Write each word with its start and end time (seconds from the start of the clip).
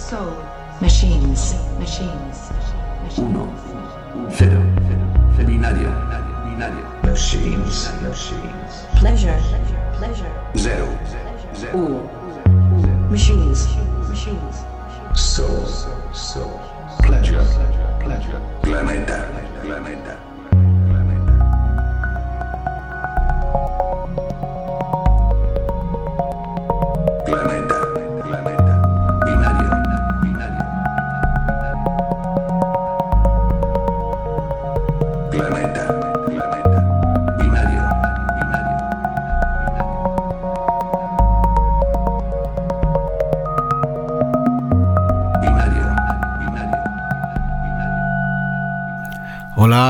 Soul. 0.00 0.32
Machines. 0.80 1.54
Machines. 1.78 2.50
Uno. 3.18 3.46
Cero. 4.30 4.60
Binario. 5.46 5.92
Binario. 6.44 6.84
Machines. 7.04 7.90
Machines. 8.02 8.86
Pleasure. 8.96 9.38
Pleasure. 9.98 10.32
Zero. 10.56 10.88
Uno. 11.74 12.00
Machines. 13.10 13.68
Machines. 14.08 14.64
Soul. 15.14 15.66
Soul. 16.14 16.60
Pleasure. 17.02 17.44
Pleasure. 18.00 18.40
Planeta. 18.62 19.28
Planeta. 19.28 19.60
Planeta. 19.62 20.29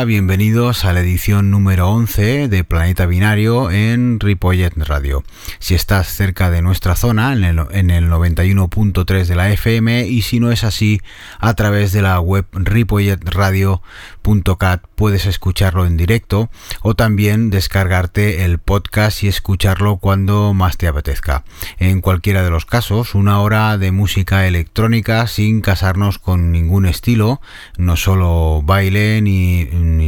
Bienvenidos 0.04 0.86
a 0.86 0.95
la 0.95 1.00
edición 1.00 1.50
número 1.50 1.90
11 1.90 2.48
de 2.48 2.64
Planeta 2.64 3.04
Binario 3.04 3.70
en 3.70 4.18
Ripollet 4.18 4.73
Radio. 4.76 5.23
Si 5.60 5.74
estás 5.74 6.09
cerca 6.09 6.50
de 6.50 6.62
nuestra 6.62 6.96
zona, 6.96 7.32
en 7.32 7.45
el, 7.45 7.64
en 7.70 7.91
el 7.91 8.09
91.3 8.09 9.26
de 9.26 9.37
la 9.37 9.51
FM, 9.51 10.09
y 10.09 10.23
si 10.23 10.40
no 10.40 10.51
es 10.51 10.65
así, 10.65 11.01
a 11.38 11.54
través 11.54 11.93
de 11.93 12.02
la 12.02 12.18
web 12.18 12.46
ripolletradio.cat 12.52 14.82
puedes 14.95 15.26
escucharlo 15.26 15.87
en 15.87 15.96
directo 15.96 16.51
o 16.82 16.95
también 16.95 17.51
descargarte 17.51 18.45
el 18.45 18.59
podcast 18.59 19.23
y 19.23 19.29
escucharlo 19.29 19.98
cuando 19.98 20.54
más 20.54 20.76
te 20.76 20.88
apetezca. 20.88 21.45
En 21.79 22.01
cualquiera 22.01 22.42
de 22.42 22.51
los 22.51 22.66
casos, 22.66 23.15
una 23.15 23.40
hora 23.40 23.79
de 23.79 23.92
música 23.92 24.46
electrónica 24.46 25.26
sin 25.26 25.60
casarnos 25.60 26.18
con 26.18 26.52
ningún 26.52 26.87
estilo, 26.87 27.40
no 27.76 27.96
solo 27.96 28.63
baile 28.65 29.20
ni, 29.23 29.60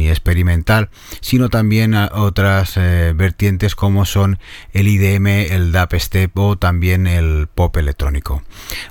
experimental, 0.09 0.89
sino 1.21 1.49
también 1.49 1.95
otras 1.95 2.77
eh, 2.77 3.13
vertientes 3.15 3.75
como 3.75 4.05
son 4.05 4.39
el 4.73 4.87
IDM, 4.87 5.27
el 5.51 5.71
dubstep 5.71 6.37
o 6.37 6.57
también 6.57 7.07
el 7.07 7.47
pop 7.53 7.75
electrónico. 7.77 8.43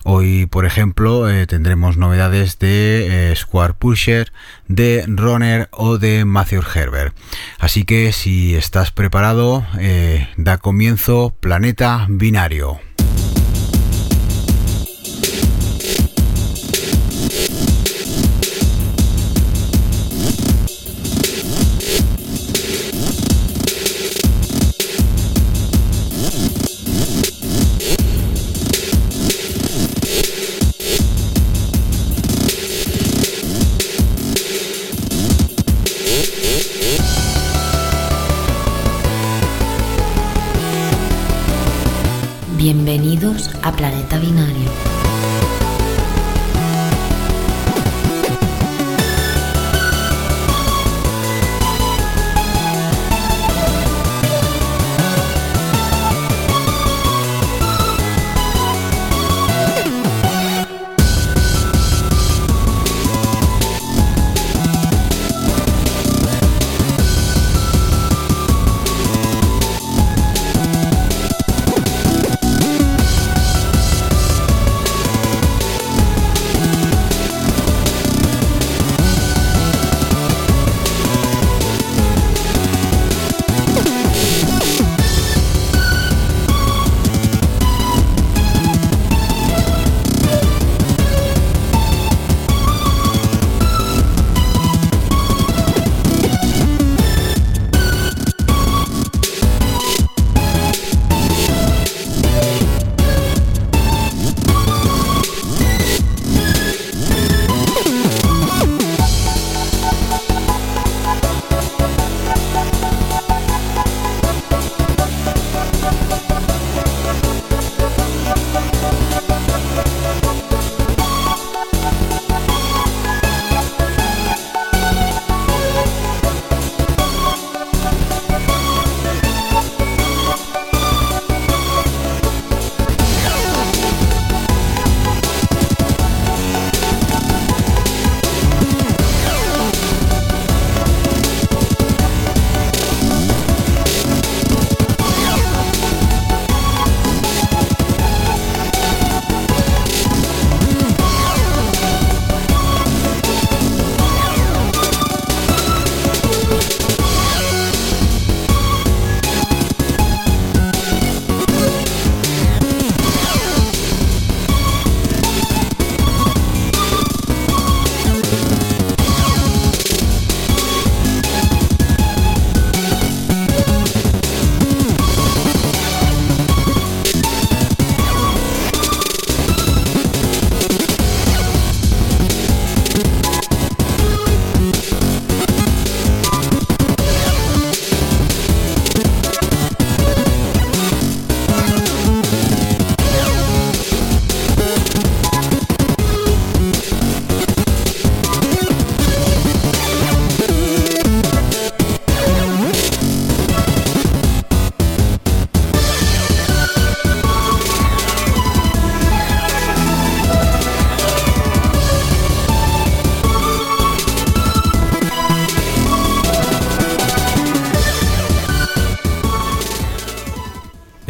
Hoy, 0.05 0.47
por 0.47 0.67
ejemplo, 0.67 1.31
eh, 1.31 1.47
tendremos 1.47 1.97
novedades 1.97 2.59
de 2.59 3.31
eh, 3.31 3.36
Square 3.36 3.75
Pusher, 3.75 4.33
de 4.69 5.05
Runner 5.06 5.69
o 5.72 5.98
de 5.98 6.25
Matthew 6.25 6.62
Herbert. 6.75 7.17
Así 7.59 7.84
que 7.84 8.12
si 8.12 8.55
estás 8.55 8.91
preparado, 8.91 9.67
eh, 9.78 10.28
da 10.36 10.59
comienzo 10.59 11.34
Planeta 11.41 12.06
Binario. 12.09 12.81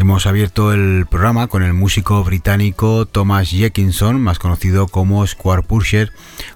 Hemos 0.03 0.27
abierto 0.27 0.73
el 0.73 1.07
programa 1.09 1.47
con 1.47 1.63
el 1.63 1.75
músico 1.75 2.25
británico 2.25 3.07
Thomas 3.07 3.51
Jenkinson, 3.51 4.21
más 4.21 4.41
conocido 4.41 4.89
como 4.89 5.25
Square 5.25 5.63
Pusher, 5.63 6.11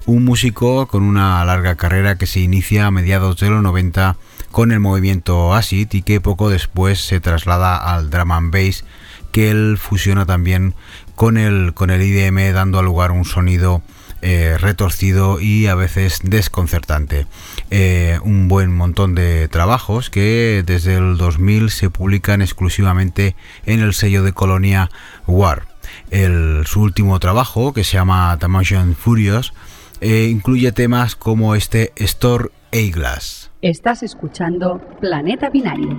un 0.04 0.24
músico 0.24 0.88
con 0.88 1.04
una 1.04 1.44
larga 1.44 1.76
carrera 1.76 2.18
que 2.18 2.26
se 2.26 2.40
inicia 2.40 2.86
a 2.86 2.90
mediados 2.90 3.38
de 3.38 3.48
los 3.48 3.62
90 3.62 4.16
con 4.50 4.72
el 4.72 4.80
movimiento 4.80 5.54
acid 5.54 5.86
y 5.92 6.02
que 6.02 6.20
poco 6.20 6.50
después 6.50 7.06
se 7.06 7.20
traslada 7.20 7.76
al 7.76 8.10
drum 8.10 8.32
and 8.32 8.52
bass 8.52 8.84
que 9.30 9.52
él 9.52 9.78
fusiona 9.80 10.26
también 10.26 10.74
con 11.14 11.36
el, 11.36 11.72
con 11.72 11.90
el 11.90 12.02
IDM 12.02 12.52
dando 12.52 12.82
lugar 12.82 13.10
a 13.10 13.14
un 13.14 13.24
sonido 13.24 13.80
eh, 14.22 14.56
retorcido 14.58 15.40
y 15.40 15.68
a 15.68 15.76
veces 15.76 16.18
desconcertante. 16.24 17.28
Eh, 17.70 18.18
un 18.22 18.48
buen 18.48 18.72
montón 18.72 19.14
de 19.14 19.48
trabajos 19.48 20.08
que 20.08 20.62
desde 20.64 20.96
el 20.96 21.16
2000 21.16 21.70
se 21.70 21.90
publican 21.90 22.40
exclusivamente 22.40 23.34
en 23.64 23.80
el 23.80 23.92
sello 23.92 24.22
de 24.22 24.32
Colonia 24.32 24.90
War. 25.26 25.64
El, 26.10 26.64
su 26.66 26.82
último 26.82 27.18
trabajo, 27.18 27.72
que 27.72 27.84
se 27.84 27.94
llama 27.94 28.36
Tamasian 28.38 28.94
Furious, 28.94 29.52
eh, 30.00 30.28
incluye 30.30 30.72
temas 30.72 31.16
como 31.16 31.54
este 31.54 31.92
Store 31.96 32.50
A-Glass. 32.72 33.50
Estás 33.62 34.02
escuchando 34.02 34.80
Planeta 35.00 35.50
Binario. 35.50 35.96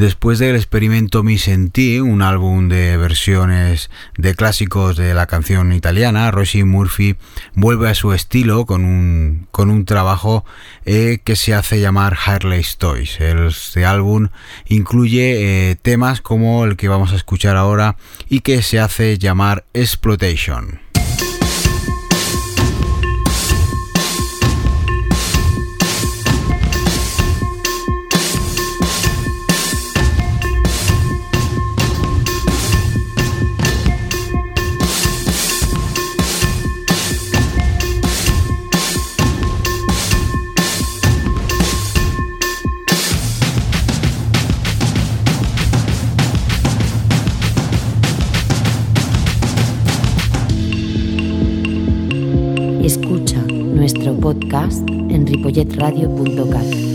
Después 0.00 0.38
del 0.38 0.56
experimento 0.56 1.22
Mi 1.22 1.36
Sentí, 1.36 2.00
un 2.00 2.22
álbum 2.22 2.70
de 2.70 2.96
versiones 2.96 3.90
de 4.16 4.34
clásicos 4.34 4.96
de 4.96 5.12
la 5.12 5.26
canción 5.26 5.74
italiana, 5.74 6.30
Rosie 6.30 6.64
Murphy 6.64 7.16
vuelve 7.52 7.90
a 7.90 7.94
su 7.94 8.14
estilo 8.14 8.64
con 8.64 8.86
un, 8.86 9.46
con 9.50 9.68
un 9.68 9.84
trabajo 9.84 10.42
eh, 10.86 11.18
que 11.22 11.36
se 11.36 11.52
hace 11.52 11.80
llamar 11.80 12.16
Harley's 12.24 12.78
Toys. 12.78 13.20
Este 13.20 13.84
álbum 13.84 14.28
incluye 14.64 15.70
eh, 15.70 15.76
temas 15.76 16.22
como 16.22 16.64
el 16.64 16.78
que 16.78 16.88
vamos 16.88 17.12
a 17.12 17.16
escuchar 17.16 17.58
ahora 17.58 17.96
y 18.26 18.40
que 18.40 18.62
se 18.62 18.80
hace 18.80 19.18
llamar 19.18 19.66
Exploitation. 19.74 20.80
Podcast 54.20 54.88
en 54.88 55.26
ripolletradio.cat. 55.26 56.89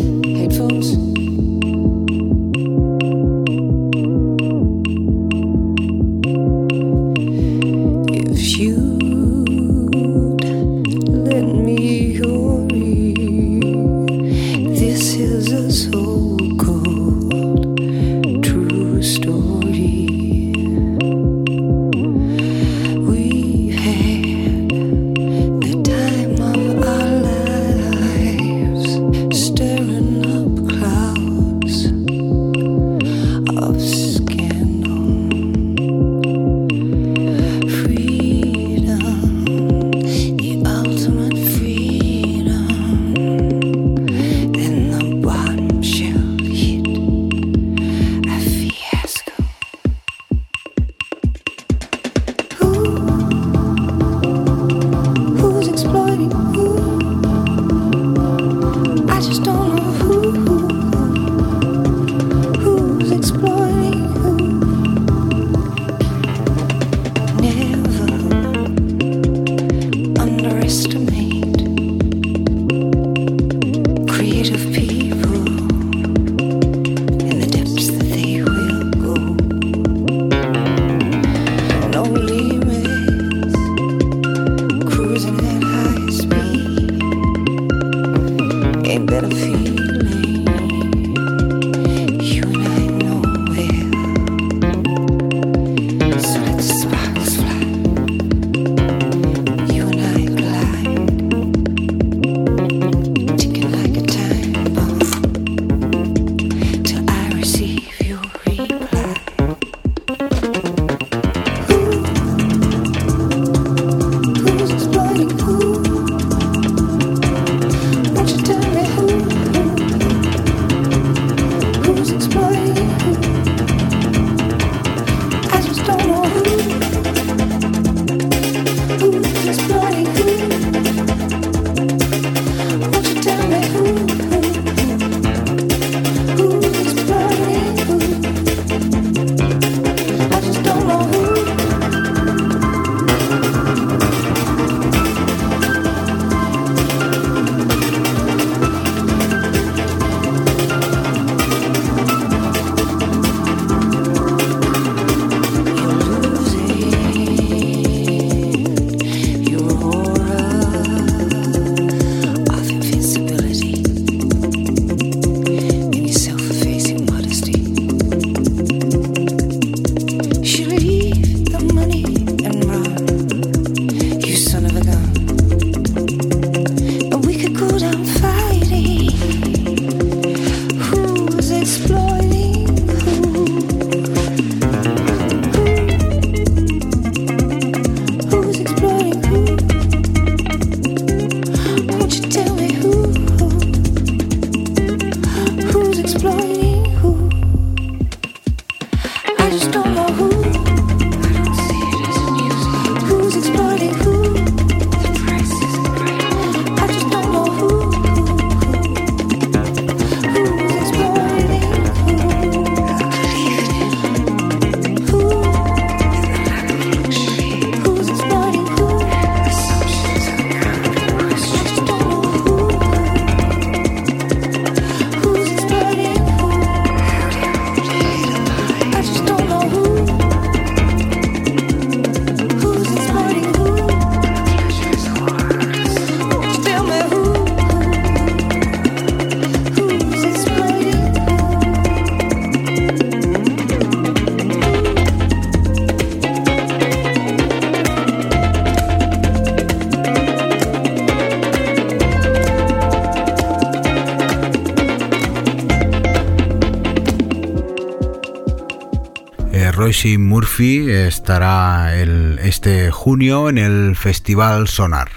Murphy 260.04 260.92
estará 260.92 261.96
este 261.96 262.92
junio 262.92 263.50
en 263.50 263.58
el 263.58 263.96
Festival 263.96 264.68
Sonar. 264.68 265.10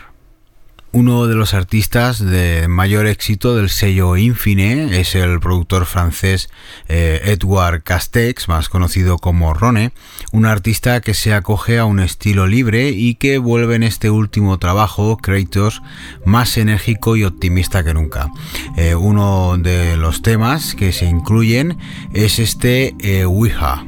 Uno 0.92 1.26
de 1.26 1.34
los 1.34 1.52
artistas 1.52 2.24
de 2.24 2.66
mayor 2.68 3.06
éxito 3.06 3.56
del 3.56 3.70
sello 3.70 4.16
Infine 4.16 4.98
es 5.00 5.14
el 5.16 5.40
productor 5.40 5.84
francés 5.84 6.48
eh, 6.88 7.20
Edouard 7.24 7.82
Castex, 7.82 8.48
más 8.48 8.68
conocido 8.68 9.18
como 9.18 9.52
Rone, 9.52 9.92
un 10.32 10.46
artista 10.46 11.00
que 11.00 11.12
se 11.12 11.34
acoge 11.34 11.78
a 11.78 11.84
un 11.84 11.98
estilo 11.98 12.46
libre 12.46 12.90
y 12.90 13.16
que 13.16 13.38
vuelve 13.38 13.74
en 13.74 13.82
este 13.82 14.10
último 14.10 14.58
trabajo, 14.58 15.18
Kratos, 15.18 15.82
más 16.24 16.56
enérgico 16.56 17.16
y 17.16 17.24
optimista 17.24 17.84
que 17.84 17.94
nunca. 17.94 18.30
Eh, 18.76 18.94
uno 18.94 19.58
de 19.58 19.96
los 19.96 20.22
temas 20.22 20.74
que 20.74 20.92
se 20.92 21.04
incluyen 21.04 21.76
es 22.14 22.38
este 22.38 22.94
eh, 23.00 23.24
Ouija. 23.24 23.84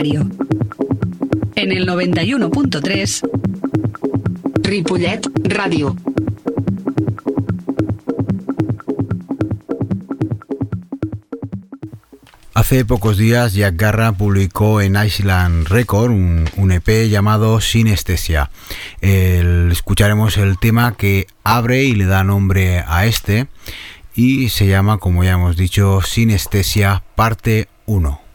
En 0.00 1.72
el 1.72 1.86
91.3 1.86 3.20
Ripollet 4.62 5.20
Radio. 5.44 5.94
Hace 12.54 12.86
pocos 12.86 13.18
días 13.18 13.52
Jack 13.52 13.76
Garra 13.76 14.12
publicó 14.12 14.80
en 14.80 14.96
Island 14.96 15.68
Record 15.68 16.12
un, 16.12 16.72
EP 16.72 17.10
llamado 17.10 17.60
Sinestesia. 17.60 18.50
escucharemos 19.02 20.38
el 20.38 20.58
tema 20.58 20.96
que 20.96 21.26
abre 21.44 21.84
y 21.84 21.94
le 21.94 22.06
da 22.06 22.24
nombre 22.24 22.82
a 22.88 23.04
este 23.04 23.48
y 24.14 24.48
se 24.48 24.66
llama, 24.66 24.96
como 24.96 25.24
ya 25.24 25.32
hemos 25.32 25.58
dicho, 25.58 26.00
Sinestesia 26.00 27.02
parte 27.16 27.68
1. 27.84 28.29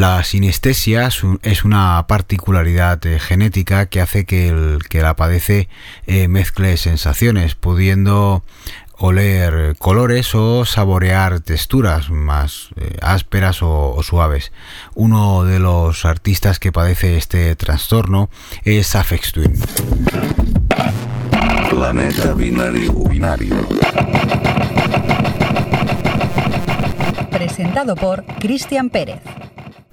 La 0.00 0.24
sinestesia 0.24 1.10
es 1.42 1.64
una 1.66 2.06
particularidad 2.08 3.04
eh, 3.04 3.20
genética 3.20 3.84
que 3.84 4.00
hace 4.00 4.24
que 4.24 4.48
el 4.48 4.78
que 4.88 5.02
la 5.02 5.14
padece 5.14 5.68
eh, 6.06 6.26
mezcle 6.26 6.78
sensaciones, 6.78 7.54
pudiendo 7.54 8.42
oler 8.96 9.76
colores 9.76 10.34
o 10.34 10.64
saborear 10.64 11.40
texturas 11.40 12.08
más 12.08 12.70
eh, 12.76 12.96
ásperas 13.02 13.58
o, 13.60 14.02
suaves. 14.02 14.52
Uno 14.94 15.44
de 15.44 15.58
los 15.58 16.06
artistas 16.06 16.58
que 16.58 16.72
padece 16.72 17.18
este 17.18 17.54
trastorno 17.54 18.30
es 18.64 18.96
Afex 18.96 19.32
Twin. 19.32 19.52
Planeta 21.68 22.32
binario, 22.32 22.94
binario. 23.04 23.68
Presentado 27.30 27.96
por 27.96 28.24
Cristian 28.38 28.88
Pérez. 28.88 29.20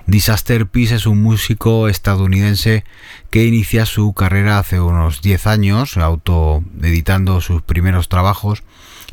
Disaster 0.08 0.68
Peace 0.68 0.96
es 0.96 1.06
un 1.06 1.22
músico 1.22 1.90
estadounidense 1.90 2.86
que 3.30 3.46
inicia 3.46 3.86
su 3.86 4.14
carrera 4.14 4.58
hace 4.58 4.80
unos 4.80 5.22
10 5.22 5.48
años, 5.48 5.98
autoeditando 5.98 7.42
sus 7.42 7.62
primeros 7.62 8.08
trabajos 8.08 8.64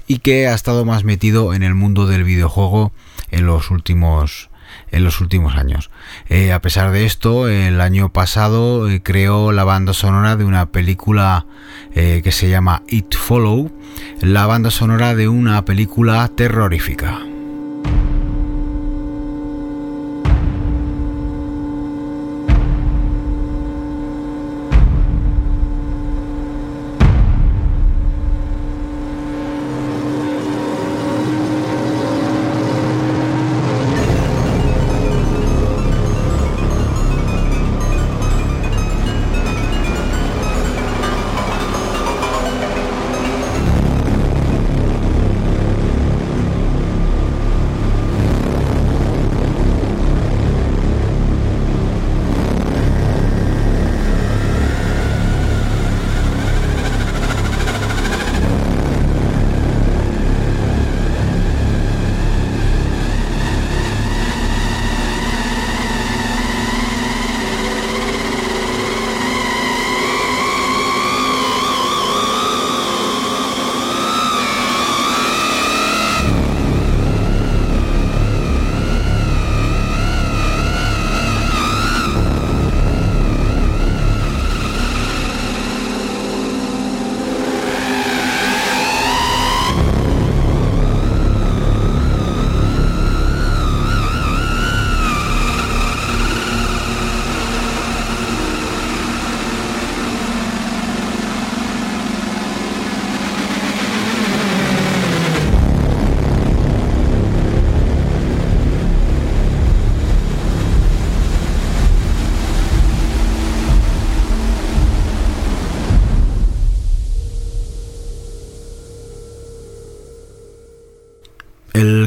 y 0.07 0.19
que 0.19 0.47
ha 0.47 0.55
estado 0.55 0.85
más 0.85 1.03
metido 1.03 1.53
en 1.53 1.65
el 1.65 1.75
mundo 1.75 2.07
del 2.07 2.23
videojuego 2.23 2.93
en 3.33 3.45
los 3.45 3.73
últimos 3.73 4.51
en 4.91 5.05
los 5.05 5.21
últimos 5.21 5.57
años. 5.57 5.91
Eh, 6.29 6.53
a 6.53 6.61
pesar 6.61 6.93
de 6.93 7.05
esto, 7.05 7.49
el 7.49 7.81
año 7.81 8.13
pasado 8.13 8.89
eh, 8.89 9.03
creó 9.03 9.53
la 9.53 9.65
banda 9.65 9.93
sonora 9.93 10.37
de 10.37 10.45
una 10.45 10.67
película 10.67 11.47
eh, 11.95 12.21
que 12.23 12.33
se 12.33 12.49
llama 12.49 12.83
It 12.89 13.15
Follow, 13.15 13.73
la 14.21 14.47
banda 14.47 14.71
sonora 14.71 15.15
de 15.15 15.29
una 15.29 15.65
película 15.65 16.29
terrorífica. 16.37 17.34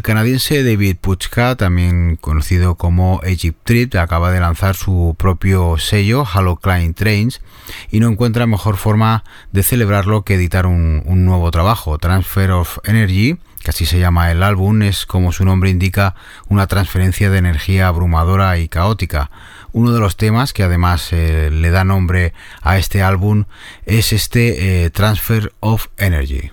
Canadiense 0.07 0.63
David 0.63 0.95
Puchka, 1.01 1.57
también 1.57 2.15
conocido 2.15 2.75
como 2.75 3.19
Egypt 3.23 3.59
Trip, 3.65 3.95
acaba 3.95 4.31
de 4.31 4.39
lanzar 4.39 4.73
su 4.73 5.17
propio 5.19 5.77
sello, 5.77 6.25
Halo 6.25 6.55
Klein 6.55 6.93
Trains, 6.93 7.41
y 7.91 7.99
no 7.99 8.07
encuentra 8.07 8.47
mejor 8.47 8.77
forma 8.77 9.25
de 9.51 9.63
celebrarlo 9.63 10.21
que 10.21 10.35
editar 10.35 10.65
un, 10.65 11.03
nuevo 11.25 11.51
trabajo, 11.51 11.97
Transfer 11.97 12.51
of 12.51 12.77
Energy, 12.85 13.35
que 13.61 13.71
así 13.71 13.85
se 13.85 13.99
llama 13.99 14.31
el 14.31 14.43
álbum, 14.43 14.81
es 14.81 15.05
como 15.05 15.33
su 15.33 15.43
nombre 15.43 15.71
indica 15.71 16.15
una 16.47 16.67
transferencia 16.67 17.29
de 17.29 17.39
energía 17.39 17.89
abrumadora 17.89 18.57
y 18.59 18.69
caótica. 18.69 19.29
Uno 19.73 19.91
de 19.91 19.99
los 19.99 20.15
temas 20.15 20.53
que 20.53 20.63
además 20.63 21.11
eh, 21.11 21.49
le 21.51 21.69
da 21.69 21.83
nombre 21.83 22.31
a 22.61 22.77
este 22.77 23.01
álbum 23.01 23.43
es 23.85 24.13
este 24.13 24.85
eh, 24.85 24.89
Transfer 24.89 25.51
of 25.59 25.87
Energy. 25.97 26.51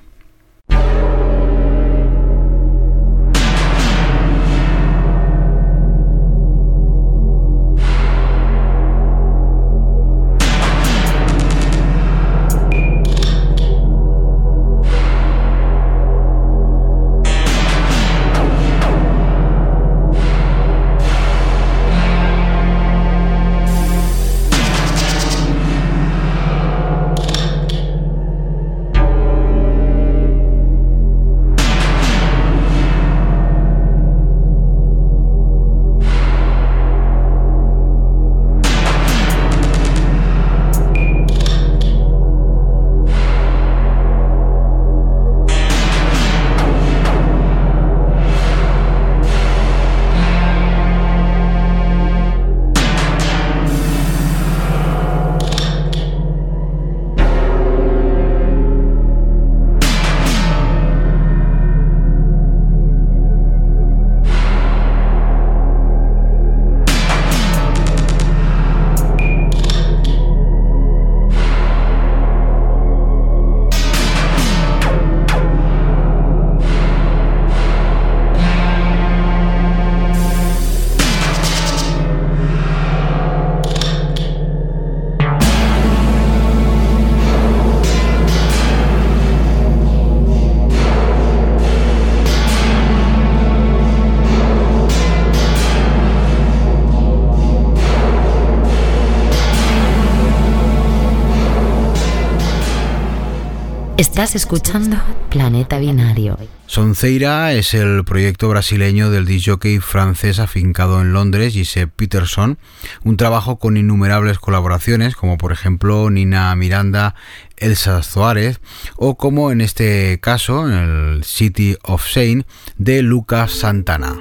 Estás 103.96 104.34
escuchando 104.34 104.96
Planeta 105.30 105.78
Binario. 105.78 106.36
Sonceira 106.66 107.52
es 107.52 107.74
el 107.74 108.04
proyecto 108.04 108.48
brasileño 108.48 109.08
del 109.08 109.24
disjockey 109.24 109.78
francés 109.78 110.40
afincado 110.40 111.00
en 111.00 111.12
Londres, 111.12 111.54
Giuseppe 111.54 111.92
Peterson, 111.94 112.58
un 113.04 113.16
trabajo 113.16 113.60
con 113.60 113.76
innumerables 113.76 114.40
colaboraciones, 114.40 115.14
como 115.14 115.38
por 115.38 115.52
ejemplo 115.52 116.10
Nina 116.10 116.52
Miranda, 116.56 117.14
Elsa 117.56 118.02
Suárez, 118.02 118.60
o 118.96 119.16
como 119.16 119.52
en 119.52 119.60
este 119.60 120.18
caso, 120.20 120.68
en 120.68 120.74
el 120.74 121.24
City 121.24 121.76
of 121.84 122.04
Saint, 122.04 122.48
de 122.76 123.00
Lucas 123.00 123.52
Santana. 123.52 124.16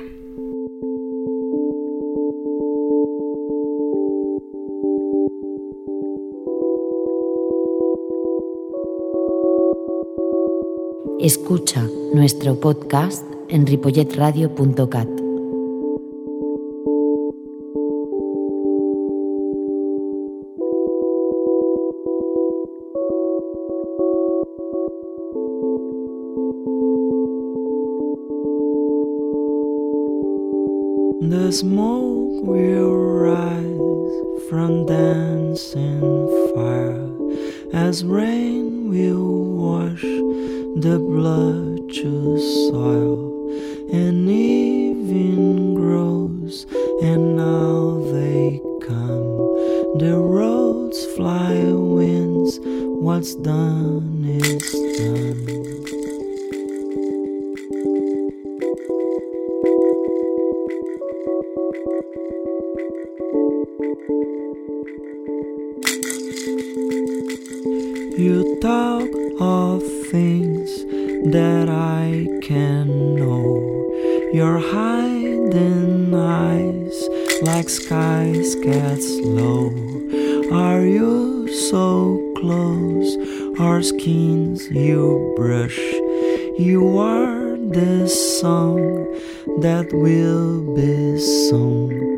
Escucha 11.23 11.87
nuestro 12.13 12.59
podcast 12.59 13.23
en 13.47 13.65
ripolletradio.cat. 13.65 15.07
The 31.21 31.51
smoke 31.53 32.43
will 32.43 32.97
rise 32.97 34.49
from 34.49 34.85
dancing 34.85 36.27
fire 36.53 37.09
as 37.71 38.03
rain 38.03 38.89
will 38.89 39.45
wash 39.55 40.03
the 40.75 40.97
blood 40.97 41.91
soil 42.71 43.47
and 43.93 44.27
even 44.27 45.75
grows 45.75 46.65
and 47.03 47.37
now 47.37 47.99
they 48.11 48.59
come. 48.81 49.37
The 49.99 50.17
roads 50.17 51.05
fly 51.15 51.53
winds 51.71 52.59
what's 52.63 53.35
done 53.35 54.25
is 54.25 54.71
done. 54.97 55.53
You 68.17 68.57
talk 68.61 69.09
of 69.39 70.02
things 70.13 70.69
that 71.33 71.67
I 71.67 72.27
can 72.43 73.15
know. 73.15 73.89
Your 74.31 74.59
hiding 74.59 76.13
eyes, 76.13 76.97
like 77.41 77.67
skies 77.67 78.53
gets 78.53 79.07
low. 79.39 79.73
Are 80.53 80.85
you 80.85 81.51
so 81.71 82.21
close? 82.37 83.09
Our 83.59 83.81
skins 83.81 84.69
you 84.69 85.33
brush. 85.35 85.81
You 86.59 86.99
are 86.99 87.57
the 87.57 88.07
song 88.07 88.85
that 89.65 89.87
will 89.91 90.61
be 90.75 91.17
sung. 91.49 92.12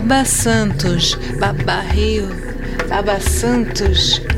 Baba 0.00 0.24
Santos, 0.24 1.14
Baba 1.38 1.82
Rio, 1.92 2.30
Baba 2.88 3.20
Santos. 3.20 4.29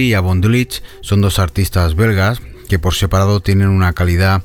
Y 0.00 0.14
Abondulich 0.14 0.82
son 1.02 1.20
dos 1.20 1.38
artistas 1.38 1.94
belgas 1.94 2.40
que 2.68 2.78
por 2.78 2.94
separado 2.94 3.40
tienen 3.40 3.68
una 3.68 3.92
calidad 3.92 4.42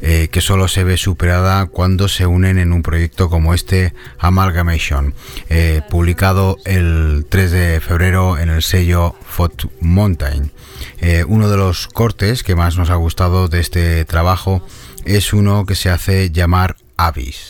eh, 0.00 0.28
que 0.30 0.40
solo 0.40 0.68
se 0.68 0.84
ve 0.84 0.96
superada 0.96 1.66
cuando 1.66 2.08
se 2.08 2.26
unen 2.26 2.58
en 2.58 2.72
un 2.72 2.82
proyecto 2.82 3.28
como 3.28 3.52
este 3.52 3.92
Amalgamation, 4.18 5.14
eh, 5.50 5.82
publicado 5.90 6.56
el 6.64 7.26
3 7.28 7.50
de 7.50 7.80
febrero 7.80 8.38
en 8.38 8.48
el 8.48 8.62
sello 8.62 9.14
Fort 9.26 9.64
Mountain. 9.80 10.52
Eh, 11.00 11.24
uno 11.26 11.50
de 11.50 11.56
los 11.56 11.88
cortes 11.88 12.42
que 12.42 12.54
más 12.54 12.78
nos 12.78 12.90
ha 12.90 12.94
gustado 12.94 13.48
de 13.48 13.60
este 13.60 14.04
trabajo 14.04 14.64
es 15.04 15.32
uno 15.32 15.66
que 15.66 15.74
se 15.74 15.90
hace 15.90 16.30
llamar 16.30 16.76
Abyss. 16.96 17.47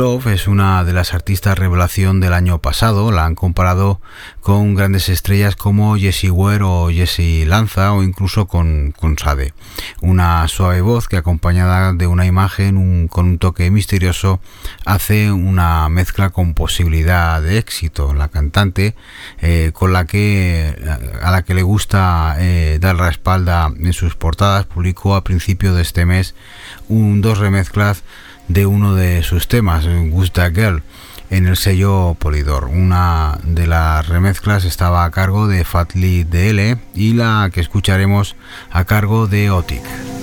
Love 0.00 0.28
es 0.28 0.48
una 0.48 0.82
de 0.82 0.94
las 0.94 1.12
artistas 1.12 1.58
revelación 1.58 2.20
del 2.20 2.32
año 2.32 2.62
pasado. 2.62 3.12
La 3.12 3.26
han 3.26 3.34
comparado 3.34 4.00
con 4.40 4.74
grandes 4.74 5.10
estrellas 5.10 5.56
como 5.56 5.94
Jessie 5.98 6.30
Ware 6.30 6.64
o 6.64 6.88
Jessie 6.88 7.44
Lanza 7.44 7.92
o 7.92 8.02
incluso 8.02 8.46
con, 8.46 8.94
con 8.98 9.18
Sade. 9.18 9.52
Una 10.00 10.48
suave 10.48 10.80
voz 10.80 11.06
que 11.06 11.18
acompañada 11.18 11.92
de 11.92 12.06
una 12.06 12.24
imagen 12.24 13.08
con 13.08 13.26
un 13.26 13.38
toque 13.38 13.70
misterioso 13.70 14.40
hace 14.86 15.32
una 15.32 15.86
mezcla 15.90 16.30
con 16.30 16.54
posibilidad 16.54 17.42
de 17.42 17.58
éxito. 17.58 18.14
La 18.14 18.28
cantante 18.28 18.94
eh, 19.42 19.72
con 19.74 19.92
la 19.92 20.06
que 20.06 20.76
a 21.22 21.30
la 21.30 21.42
que 21.42 21.52
le 21.52 21.62
gusta 21.62 22.36
eh, 22.38 22.78
dar 22.80 22.96
la 22.96 23.10
espalda 23.10 23.70
en 23.78 23.92
sus 23.92 24.14
portadas 24.16 24.64
publicó 24.64 25.14
a 25.14 25.24
principio 25.24 25.74
de 25.74 25.82
este 25.82 26.06
mes 26.06 26.34
un 26.88 27.20
dos 27.20 27.36
remezclas 27.36 28.02
de 28.52 28.66
uno 28.66 28.96
de 28.96 29.22
sus 29.22 29.46
temas, 29.46 29.86
Gusta 30.10 30.50
Girl, 30.50 30.82
en 31.30 31.46
el 31.46 31.56
sello 31.56 32.16
Polidor. 32.18 32.64
Una 32.64 33.38
de 33.44 33.68
las 33.68 34.08
remezclas 34.08 34.64
estaba 34.64 35.04
a 35.04 35.10
cargo 35.12 35.46
de 35.46 35.64
Fatly 35.64 36.24
DL 36.24 36.76
y 36.94 37.12
la 37.12 37.48
que 37.52 37.60
escucharemos 37.60 38.34
a 38.72 38.84
cargo 38.84 39.28
de 39.28 39.50
Otic. 39.52 40.19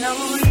know 0.00 0.47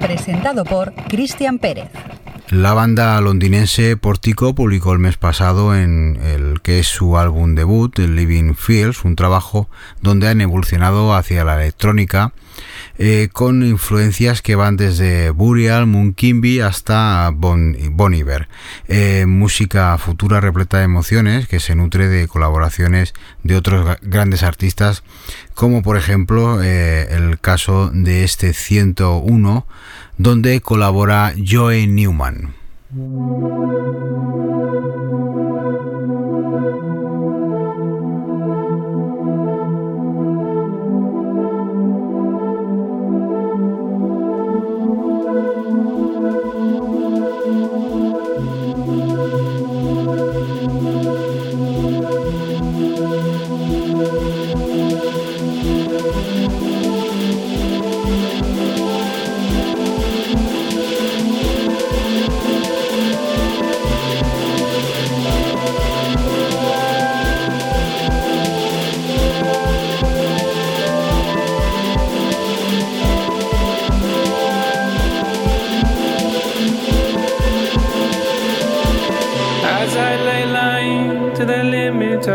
Presentado 0.00 0.64
por 0.64 0.94
Cristian 1.08 1.58
Pérez. 1.58 1.90
La 2.48 2.72
banda 2.72 3.20
londinense 3.20 3.98
Portico 3.98 4.54
publicó 4.54 4.94
el 4.94 5.00
mes 5.00 5.18
pasado 5.18 5.76
en 5.76 6.18
el 6.24 6.62
que 6.62 6.78
es 6.78 6.86
su 6.86 7.18
álbum 7.18 7.54
debut, 7.54 7.98
Living 7.98 8.54
Fields, 8.54 9.04
un 9.04 9.16
trabajo 9.16 9.68
donde 10.00 10.28
han 10.28 10.40
evolucionado 10.40 11.14
hacia 11.14 11.44
la 11.44 11.56
electrónica 11.62 12.32
eh, 12.98 13.28
con 13.32 13.62
influencias 13.62 14.42
que 14.42 14.56
van 14.56 14.76
desde 14.76 15.30
Burial, 15.30 15.86
Kimby 16.16 16.60
hasta 16.60 17.30
bon, 17.32 17.76
Iver. 18.14 18.48
Eh, 18.88 19.24
música 19.26 19.96
futura 19.98 20.40
repleta 20.40 20.78
de 20.78 20.84
emociones 20.84 21.46
que 21.46 21.60
se 21.60 21.74
nutre 21.74 22.08
de 22.08 22.26
colaboraciones 22.26 23.14
de 23.44 23.56
otros 23.56 23.98
grandes 24.02 24.42
artistas, 24.42 25.04
como 25.54 25.82
por 25.82 25.96
ejemplo 25.96 26.62
eh, 26.62 27.06
el 27.10 27.38
caso 27.38 27.90
de 27.92 28.24
este 28.24 28.52
101, 28.52 29.66
donde 30.16 30.60
colabora 30.60 31.32
Joe 31.46 31.86
Newman. 31.86 32.54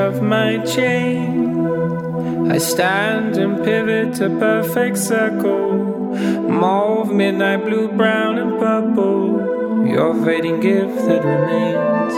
Of 0.03 0.21
my 0.21 0.57
chain. 0.65 2.51
I 2.51 2.57
stand 2.57 3.37
and 3.37 3.63
pivot 3.63 4.19
a 4.19 4.29
perfect 4.29 4.97
circle. 4.97 6.13
Mauve, 6.59 7.11
midnight 7.11 7.63
blue, 7.63 7.87
brown, 7.87 8.37
and 8.37 8.59
purple. 8.59 9.87
Your 9.87 10.13
fading 10.25 10.59
gift 10.59 10.97
that 11.07 11.23
remains. 11.23 12.15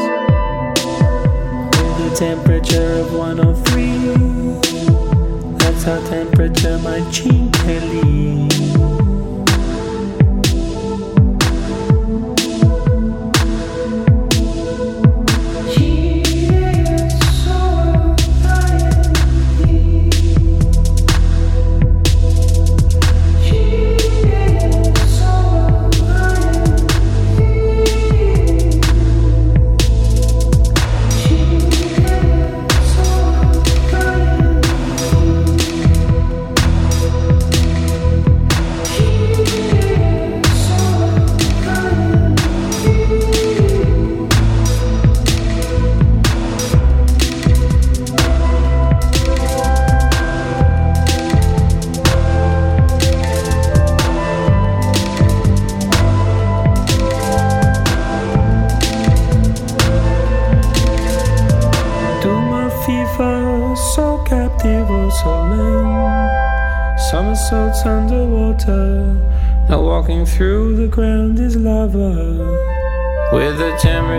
With 1.77 2.11
a 2.11 2.15
temperature 2.15 2.93
of 3.01 3.13
103. 3.13 3.97
That's 5.59 5.83
how 5.83 5.99
temperature 6.09 6.79
my 6.79 6.99
cheek 7.11 7.53
can 7.53 7.83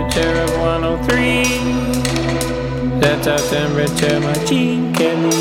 temperature 0.09 0.43
of 0.43 0.49
103. 0.59 1.43
That's 2.99 3.27
our 3.27 3.39
temperature, 3.49 4.19
my 4.19 4.33
Gene 4.45 4.93
Kelly. 4.93 5.31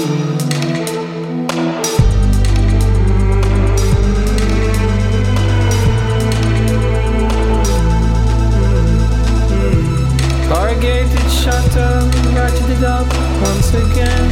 Hmm. 9.50 10.48
Corrugated 10.48 11.30
shutter, 11.30 12.00
ratcheted 12.34 12.82
up 12.82 13.06
once 13.42 13.74
again. 13.74 14.30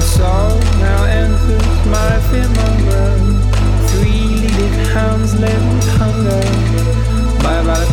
So 0.00 0.58
now 0.80 1.04
enters 1.04 1.86
my 1.86 2.20
fear 2.30 2.48
hounds 4.94 5.34
live 5.38 5.64
with 5.74 5.88
hunger 6.00 6.42
by 7.42 7.54
about 7.62 7.87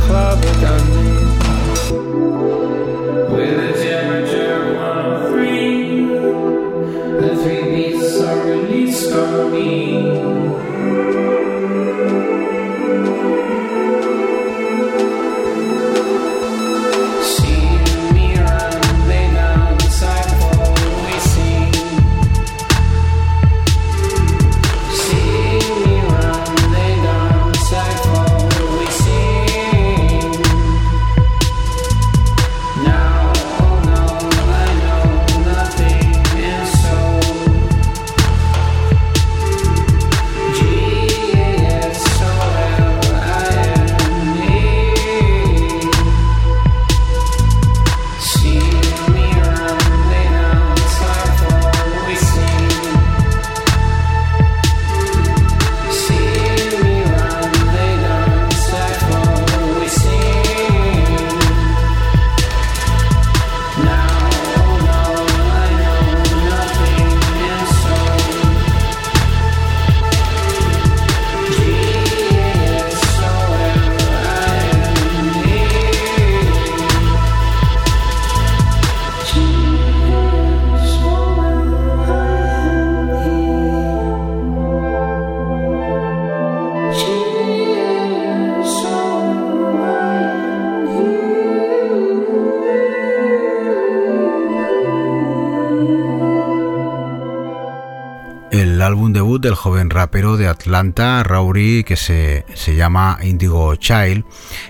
del 99.42 99.56
joven 99.56 99.90
rapero 99.90 100.38
de 100.38 100.48
Atlanta, 100.48 101.24
Rowry, 101.24 101.84
que 101.84 101.96
se, 101.96 102.46
llama 102.76 103.18
Indigo 103.22 103.76
Child. 103.76 104.24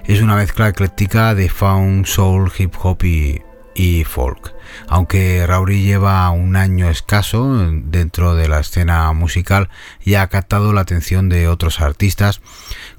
Es 0.06 0.22
una 0.22 0.36
mezcla 0.36 0.70
ecléctica 0.70 1.36
de 1.36 1.50
funk, 1.50 2.06
soul, 2.06 2.52
hip 2.58 2.74
hop 2.82 3.04
y, 3.04 4.04
folk. 4.06 4.54
Aunque 4.88 5.46
Rowry 5.46 5.84
lleva 5.84 6.30
un 6.32 6.56
año 6.56 6.90
escaso 6.90 7.70
dentro 7.72 8.36
de 8.36 8.48
la 8.48 8.60
escena 8.62 9.12
musical 9.14 9.70
y 10.04 10.16
ha 10.16 10.28
captado 10.28 10.74
la 10.74 10.82
atención 10.82 11.30
de 11.30 11.48
otros 11.48 11.82
artistas, 11.82 12.42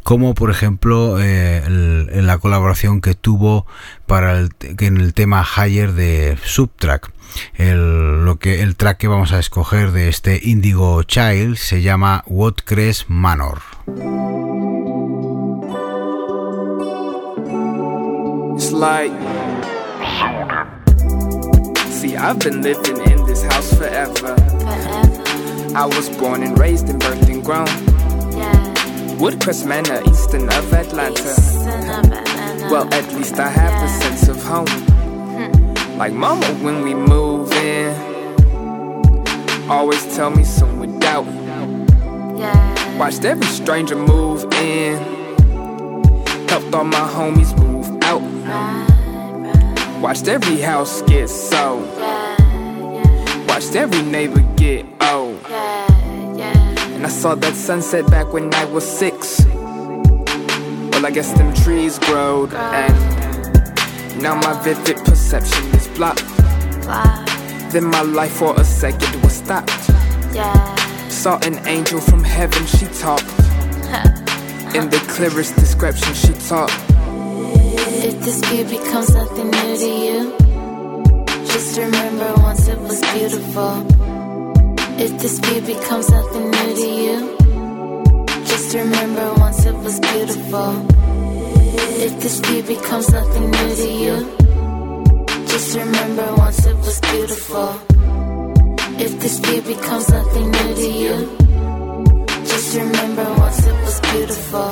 como 0.06 0.34
por 0.34 0.52
ejemplo 0.52 1.20
eh, 1.20 1.64
en 1.66 2.26
la 2.28 2.38
colaboración 2.38 3.00
que 3.00 3.16
tuvo 3.16 3.66
para 4.06 4.38
el, 4.38 4.50
en 4.60 4.98
el 4.98 5.14
tema 5.14 5.44
Higher 5.44 5.94
de 5.94 6.38
Subtrack. 6.44 7.10
El, 7.56 8.24
lo 8.24 8.36
que, 8.38 8.62
el 8.62 8.76
track 8.76 8.98
que 8.98 9.08
vamos 9.08 9.32
a 9.32 9.40
escoger 9.40 9.90
de 9.90 10.08
este 10.08 10.38
Indigo 10.40 11.02
Child 11.02 11.56
se 11.56 11.82
llama 11.82 12.22
What 12.28 12.54
Crees 12.64 13.06
Manor. 13.08 13.58
It's 18.54 18.70
like 18.70 19.12
See, 21.90 22.16
I've 22.16 22.38
been 22.38 22.62
living 22.62 22.98
in 23.10 23.26
this 23.26 23.42
house 23.42 23.74
forever. 23.74 24.36
forever. 24.36 25.16
I 25.74 25.84
was 25.84 26.08
born 26.16 26.44
and 26.44 26.56
raised 26.56 26.88
and 26.88 27.02
birthed 27.02 27.28
and 27.28 27.44
grown. 27.44 27.95
Woodcrest 29.18 29.64
Manor, 29.66 30.02
eastern 30.10 30.46
of 30.50 30.74
Atlanta. 30.74 31.34
Well, 32.70 32.86
at 32.92 33.10
least 33.14 33.38
I 33.38 33.48
have 33.48 33.80
the 33.80 33.88
sense 33.88 34.28
of 34.28 34.42
home. 34.42 34.66
Like 35.96 36.12
mama 36.12 36.46
when 36.62 36.82
we 36.82 36.92
move 36.92 37.50
in. 37.52 37.94
Always 39.70 40.04
tell 40.14 40.28
me 40.28 40.44
some 40.44 40.78
without. 40.78 41.24
Watched 42.98 43.24
every 43.24 43.46
stranger 43.46 43.96
move 43.96 44.44
in. 44.52 44.98
Helped 46.48 46.74
all 46.74 46.84
my 46.84 47.08
homies 47.16 47.56
move 47.58 47.88
out. 48.02 48.22
Watched 50.02 50.28
every 50.28 50.60
house 50.60 51.00
get 51.02 51.30
sold. 51.30 51.88
Watched 53.48 53.74
every 53.76 54.02
neighbor 54.02 54.42
get 54.56 54.84
old. 55.00 55.40
And 56.96 57.04
I 57.04 57.10
saw 57.10 57.34
that 57.34 57.54
sunset 57.54 58.10
back 58.10 58.32
when 58.32 58.54
I 58.54 58.64
was 58.64 58.82
six. 58.82 59.44
Well, 59.44 61.04
I 61.04 61.10
guess 61.12 61.30
them 61.34 61.52
trees 61.52 61.98
growed 61.98 62.54
and 62.54 64.22
now 64.22 64.34
my 64.36 64.58
vivid 64.62 64.96
perception 65.04 65.62
is 65.74 65.88
blocked. 65.88 66.24
Then 67.70 67.84
my 67.84 68.00
life 68.00 68.32
for 68.32 68.58
a 68.58 68.64
second 68.64 69.22
was 69.22 69.34
stopped. 69.34 69.70
Saw 71.12 71.38
an 71.42 71.58
angel 71.68 72.00
from 72.00 72.24
heaven, 72.24 72.64
she 72.64 72.86
talked. 72.86 73.24
In 74.74 74.88
the 74.88 75.04
clearest 75.06 75.54
description, 75.56 76.14
she 76.14 76.32
talked. 76.48 76.72
If 78.08 78.18
this 78.24 78.40
view 78.48 78.64
becomes 78.64 79.12
something 79.12 79.50
new 79.50 79.76
to 79.76 79.90
you, 80.06 80.34
just 81.44 81.76
remember 81.76 82.32
once 82.40 82.68
it 82.68 82.78
was 82.80 83.02
beautiful. 83.12 84.05
If 84.98 85.20
this 85.20 85.38
view 85.40 85.60
becomes 85.60 86.06
something 86.06 86.50
new 86.50 86.74
to 86.74 86.88
you, 87.04 87.36
just 88.46 88.74
remember 88.74 89.34
once 89.34 89.66
it 89.66 89.74
was 89.74 90.00
beautiful. 90.00 90.86
If 92.00 92.18
this 92.20 92.40
view 92.40 92.62
becomes 92.62 93.06
something 93.06 93.50
new 93.50 93.74
to 93.76 93.88
you, 93.92 94.36
just 95.48 95.76
remember 95.76 96.34
once 96.36 96.64
it 96.64 96.76
was 96.76 96.98
beautiful. 97.00 97.78
If 98.98 99.20
this 99.20 99.38
view 99.40 99.60
becomes 99.60 100.06
something 100.06 100.50
new 100.50 100.74
to 100.74 100.88
you, 100.88 101.36
just 102.46 102.76
remember 102.78 103.24
once 103.34 103.66
it 103.66 103.74
was 103.84 104.00
beautiful. 104.00 104.70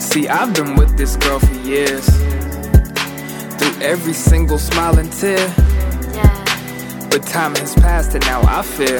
See, 0.00 0.26
I've 0.26 0.54
been 0.54 0.74
with 0.76 0.96
this 0.96 1.16
girl 1.16 1.38
for 1.38 1.54
years. 1.68 2.06
Through 3.58 3.82
every 3.82 4.14
single 4.14 4.58
smile 4.58 4.98
and 4.98 5.12
tear. 5.12 5.54
But 7.14 7.28
time 7.28 7.54
has 7.54 7.72
passed 7.76 8.12
and 8.16 8.26
now 8.26 8.42
I 8.42 8.62
fear. 8.62 8.98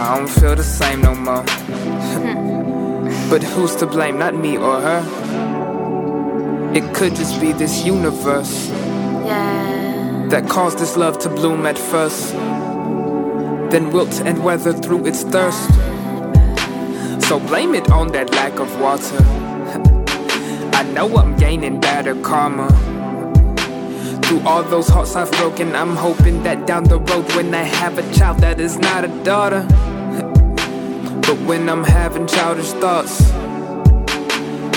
I 0.00 0.16
don't 0.16 0.26
feel 0.26 0.56
the 0.56 0.64
same 0.64 1.02
no 1.02 1.14
more. 1.14 1.42
Hmm. 1.42 3.28
but 3.28 3.42
who's 3.42 3.76
to 3.76 3.86
blame? 3.86 4.18
Not 4.18 4.34
me 4.34 4.56
or 4.56 4.80
her. 4.80 5.02
It 6.74 6.94
could 6.94 7.14
just 7.14 7.38
be 7.42 7.52
this 7.52 7.84
universe 7.84 8.68
that 10.30 10.46
caused 10.48 10.78
this 10.78 10.96
love 10.96 11.18
to 11.18 11.28
bloom 11.28 11.66
at 11.66 11.76
first, 11.76 12.32
then 12.32 13.90
wilt 13.90 14.22
and 14.22 14.42
weather 14.42 14.72
through 14.72 15.04
its 15.04 15.24
thirst. 15.24 15.68
So 17.28 17.38
blame 17.38 17.74
it 17.74 17.90
on 17.90 18.12
that 18.12 18.30
lack 18.30 18.58
of 18.60 18.80
water. 18.80 19.18
I 20.72 20.84
know 20.90 21.18
I'm 21.18 21.36
gaining 21.36 21.80
better 21.80 22.14
karma. 22.22 22.93
Through 24.24 24.40
all 24.46 24.62
those 24.62 24.88
hearts 24.88 25.16
I've 25.16 25.30
broken, 25.32 25.76
I'm 25.76 25.94
hoping 25.94 26.42
that 26.44 26.66
down 26.66 26.84
the 26.84 26.98
road 26.98 27.30
when 27.36 27.54
I 27.54 27.62
have 27.62 27.98
a 27.98 28.14
child 28.14 28.38
that 28.38 28.58
is 28.58 28.78
not 28.78 29.04
a 29.04 29.08
daughter. 29.22 29.66
But 31.26 31.38
when 31.46 31.68
I'm 31.68 31.84
having 31.84 32.26
childish 32.26 32.72
thoughts, 32.72 33.20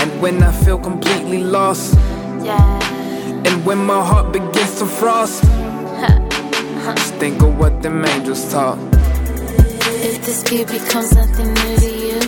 and 0.01 0.21
when 0.21 0.43
I 0.43 0.51
feel 0.51 0.77
completely 0.77 1.43
lost, 1.43 1.95
and 3.47 3.65
when 3.65 3.77
my 3.85 4.03
heart 4.05 4.33
begins 4.33 4.79
to 4.79 4.85
frost, 4.85 5.43
just 6.97 7.13
think 7.15 7.41
of 7.41 7.57
what 7.57 7.81
them 7.81 8.03
angels 8.03 8.51
taught. 8.51 8.77
If 10.09 10.25
this 10.25 10.43
view 10.43 10.65
becomes 10.65 11.15
nothing 11.15 11.53
new 11.53 11.77
to 11.85 11.91
you, 12.05 12.19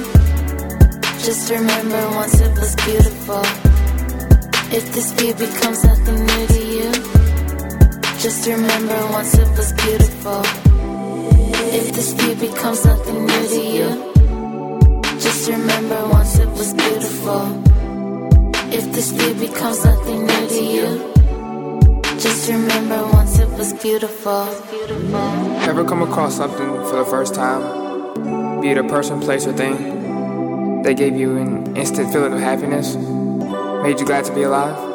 just 1.20 1.52
remember 1.52 2.02
once 2.16 2.40
it 2.40 2.58
was 2.58 2.76
beautiful. 2.78 3.44
If 4.72 4.94
this 4.94 5.12
view 5.14 5.34
becomes 5.34 5.84
nothing 5.84 6.26
new 6.26 6.48
to 6.48 6.60
you, 6.64 6.69
just 8.20 8.46
remember 8.48 9.00
once 9.12 9.34
it 9.38 9.48
was 9.56 9.72
beautiful. 9.72 10.42
If 11.72 11.94
this 11.94 12.12
view 12.12 12.36
becomes 12.36 12.80
something 12.80 13.26
new 13.26 13.48
to 13.48 13.62
you, 13.62 13.90
just 15.20 15.50
remember 15.50 16.06
once 16.10 16.38
it 16.38 16.50
was 16.50 16.74
beautiful. 16.74 17.64
If 18.74 18.92
this 18.92 19.12
view 19.12 19.34
becomes 19.36 19.80
something 19.80 20.26
new 20.26 20.48
to 20.50 20.64
you, 20.64 21.14
just 22.20 22.50
remember 22.50 23.02
once 23.08 23.40
it 23.40 23.50
was 23.52 23.72
beautiful. 23.76 24.50
Ever 25.70 25.86
come 25.86 26.02
across 26.02 26.36
something 26.36 26.72
for 26.90 26.98
the 26.98 27.06
first 27.06 27.34
time? 27.34 28.60
Be 28.60 28.72
it 28.72 28.78
a 28.78 28.84
person, 28.84 29.22
place, 29.22 29.48
or 29.48 29.54
thing? 29.54 30.82
They 30.84 30.94
gave 30.94 31.16
you 31.16 31.38
an 31.38 31.78
instant 31.78 32.12
feeling 32.12 32.34
of 32.34 32.40
happiness, 32.42 32.96
made 33.82 33.98
you 33.98 34.06
glad 34.06 34.26
to 34.26 34.36
be 34.36 34.44
alive? 34.44 34.89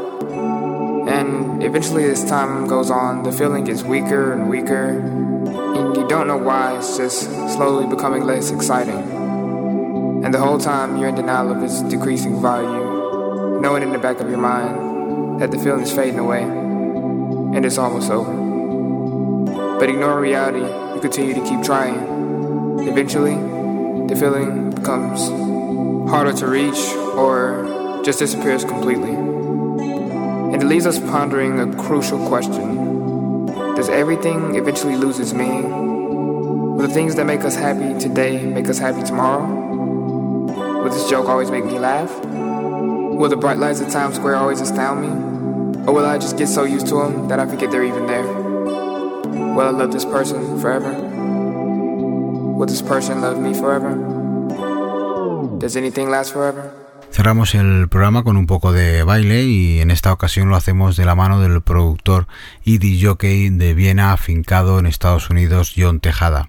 Eventually, 1.64 2.04
as 2.04 2.22
time 2.26 2.66
goes 2.66 2.90
on, 2.90 3.22
the 3.22 3.32
feeling 3.32 3.64
gets 3.64 3.82
weaker 3.82 4.34
and 4.34 4.50
weaker, 4.50 4.98
and 4.98 5.96
you 5.96 6.06
don't 6.08 6.28
know 6.28 6.36
why, 6.36 6.76
it's 6.76 6.98
just 6.98 7.22
slowly 7.54 7.86
becoming 7.86 8.24
less 8.24 8.50
exciting. 8.50 10.22
And 10.22 10.34
the 10.34 10.38
whole 10.38 10.58
time, 10.58 10.98
you're 10.98 11.08
in 11.08 11.14
denial 11.14 11.50
of 11.52 11.62
its 11.62 11.80
decreasing 11.80 12.42
value, 12.42 13.60
knowing 13.62 13.82
in 13.82 13.92
the 13.92 13.98
back 13.98 14.20
of 14.20 14.28
your 14.28 14.38
mind 14.38 15.40
that 15.40 15.52
the 15.52 15.58
feeling 15.58 15.80
is 15.80 15.90
fading 15.90 16.18
away, 16.18 16.42
and 16.42 17.64
it's 17.64 17.78
almost 17.78 18.10
over. 18.10 18.30
But 19.78 19.88
ignoring 19.88 20.18
reality, 20.18 20.60
you 20.94 21.00
continue 21.00 21.32
to 21.32 21.42
keep 21.48 21.62
trying. 21.62 21.96
Eventually, 22.86 23.36
the 24.06 24.16
feeling 24.16 24.68
becomes 24.68 25.30
harder 26.10 26.34
to 26.34 26.46
reach 26.46 26.92
or 27.16 28.02
just 28.04 28.18
disappears 28.18 28.66
completely. 28.66 29.23
And 30.54 30.62
it 30.62 30.66
leaves 30.66 30.86
us 30.86 31.00
pondering 31.00 31.58
a 31.58 31.82
crucial 31.82 32.28
question 32.28 33.46
Does 33.74 33.88
everything 33.88 34.54
eventually 34.54 34.94
lose 34.94 35.18
its 35.18 35.32
meaning? 35.32 36.76
Will 36.76 36.86
the 36.86 36.94
things 36.94 37.16
that 37.16 37.26
make 37.26 37.40
us 37.40 37.56
happy 37.56 37.98
today 37.98 38.46
make 38.46 38.68
us 38.68 38.78
happy 38.78 39.02
tomorrow? 39.02 39.44
Will 40.80 40.90
this 40.90 41.10
joke 41.10 41.28
always 41.28 41.50
make 41.50 41.64
me 41.64 41.80
laugh? 41.80 42.08
Will 42.24 43.28
the 43.28 43.36
bright 43.36 43.58
lights 43.58 43.80
of 43.80 43.90
Times 43.90 44.14
Square 44.14 44.36
always 44.36 44.60
astound 44.60 45.02
me? 45.02 45.88
Or 45.88 45.92
will 45.92 46.06
I 46.06 46.18
just 46.18 46.38
get 46.38 46.46
so 46.46 46.62
used 46.62 46.86
to 46.86 47.02
them 47.02 47.26
that 47.26 47.40
I 47.40 47.46
forget 47.46 47.72
they're 47.72 47.82
even 47.82 48.06
there? 48.06 48.22
Will 48.22 49.60
I 49.60 49.70
love 49.70 49.90
this 49.90 50.04
person 50.04 50.60
forever? 50.60 50.92
Will 50.92 52.66
this 52.66 52.80
person 52.80 53.22
love 53.22 53.40
me 53.40 53.54
forever? 53.54 53.96
Does 55.58 55.76
anything 55.76 56.10
last 56.10 56.32
forever? 56.32 56.83
Cerramos 57.14 57.54
el 57.54 57.86
programa 57.88 58.24
con 58.24 58.36
un 58.36 58.48
poco 58.48 58.72
de 58.72 59.04
baile 59.04 59.44
y 59.44 59.78
en 59.78 59.92
esta 59.92 60.12
ocasión 60.12 60.48
lo 60.48 60.56
hacemos 60.56 60.96
de 60.96 61.04
la 61.04 61.14
mano 61.14 61.40
del 61.40 61.62
productor 61.62 62.26
y 62.64 63.00
jockey 63.00 63.50
de 63.50 63.72
Viena 63.72 64.12
afincado 64.12 64.80
en 64.80 64.86
Estados 64.86 65.30
Unidos 65.30 65.74
John 65.76 66.00
Tejada. 66.00 66.48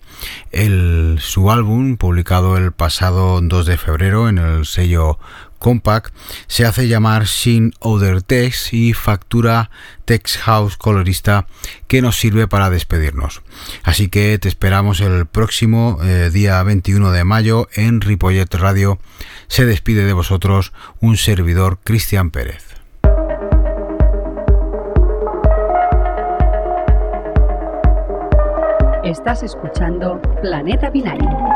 Su 1.20 1.52
álbum, 1.52 1.98
publicado 1.98 2.58
el 2.58 2.72
pasado 2.72 3.42
2 3.42 3.66
de 3.68 3.78
febrero 3.78 4.28
en 4.28 4.40
el 4.40 4.66
sello 4.66 5.20
Compact 5.66 6.14
se 6.46 6.64
hace 6.64 6.88
llamar 6.88 7.26
Sin 7.26 7.74
Other 7.80 8.22
Text 8.22 8.72
y 8.72 8.94
factura 8.94 9.72
Text 10.06 10.38
House 10.38 10.78
colorista 10.78 11.48
que 11.88 12.04
nos 12.04 12.18
sirve 12.20 12.48
para 12.48 12.70
despedirnos. 12.70 13.42
Así 13.82 14.08
que 14.08 14.38
te 14.38 14.48
esperamos 14.48 15.02
el 15.02 15.26
próximo 15.26 15.98
eh, 16.04 16.30
día 16.32 16.62
21 16.62 17.10
de 17.10 17.24
mayo 17.24 17.68
en 17.74 18.02
Ripollet 18.02 18.54
Radio. 18.54 19.00
Se 19.48 19.66
despide 19.66 20.06
de 20.06 20.14
vosotros 20.14 20.72
un 21.00 21.18
servidor 21.18 21.80
Cristian 21.84 22.30
Pérez. 22.30 22.64
Estás 29.04 29.42
escuchando 29.42 30.22
Planeta 30.44 30.92
Binario. 30.92 31.55